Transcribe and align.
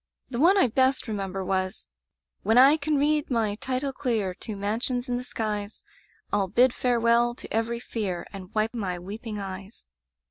The 0.31 0.39
one 0.39 0.57
I 0.57 0.65
best 0.65 1.07
remember 1.07 1.45
was: 1.45 1.87
'^^When 2.43 2.57
I 2.57 2.75
can 2.75 2.97
read 2.97 3.29
my 3.29 3.53
title 3.53 3.93
clear 3.93 4.33
To 4.33 4.55
mansions 4.55 5.07
in 5.07 5.17
the 5.17 5.23
skies, 5.23 5.83
ril 6.33 6.47
bid 6.47 6.73
farewell 6.73 7.35
to 7.35 7.53
every 7.53 7.79
fear. 7.79 8.25
And 8.33 8.51
wipe 8.55 8.73
my 8.73 8.97
weeping 8.97 9.37
eyes. 9.37 9.85